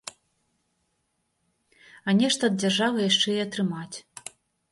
[2.07, 3.97] А нешта ад дзяржавы яшчэ і атрымаць.